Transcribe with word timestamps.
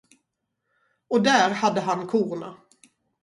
Och 1.09 1.23
där 1.23 1.49
hade 1.49 1.81
han 1.81 2.07
korna. 2.07 2.57